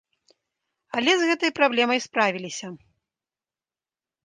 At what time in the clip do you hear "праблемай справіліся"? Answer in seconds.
1.59-2.67